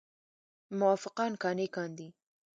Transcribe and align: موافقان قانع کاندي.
موافقان 0.79 1.31
قانع 1.43 1.67
کاندي. 1.75 2.07